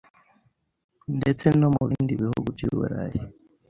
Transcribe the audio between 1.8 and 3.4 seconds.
bindi bihugu by’u Burayi